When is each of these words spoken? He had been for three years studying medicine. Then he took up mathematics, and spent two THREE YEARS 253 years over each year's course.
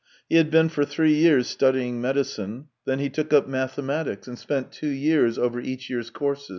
He 0.27 0.37
had 0.37 0.49
been 0.49 0.69
for 0.69 0.83
three 0.83 1.13
years 1.13 1.45
studying 1.45 2.01
medicine. 2.01 2.69
Then 2.85 2.97
he 2.97 3.07
took 3.07 3.31
up 3.33 3.47
mathematics, 3.47 4.27
and 4.27 4.35
spent 4.39 4.71
two 4.71 4.87
THREE 4.87 4.97
YEARS 4.97 5.35
253 5.35 5.37
years 5.37 5.37
over 5.37 5.59
each 5.61 5.89
year's 5.91 6.09
course. 6.09 6.49